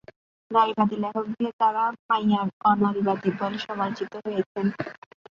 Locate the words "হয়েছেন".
4.25-4.65